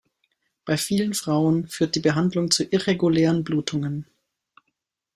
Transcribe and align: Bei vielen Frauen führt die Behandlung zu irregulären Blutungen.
Bei 0.65 0.77
vielen 0.77 1.13
Frauen 1.13 1.67
führt 1.67 1.93
die 1.93 1.99
Behandlung 1.99 2.49
zu 2.49 2.63
irregulären 2.63 3.43
Blutungen. 3.43 4.07